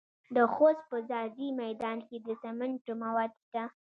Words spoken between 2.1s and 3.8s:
د سمنټو مواد شته.